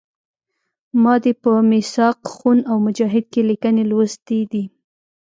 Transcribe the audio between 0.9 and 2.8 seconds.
ما دې په میثاق خون او